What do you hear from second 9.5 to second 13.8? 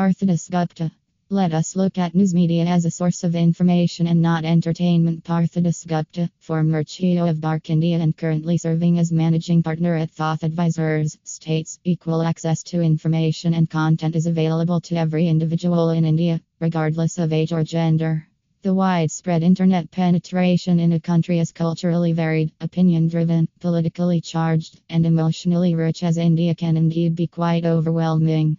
partner at Thoth Advisors, states equal access to information and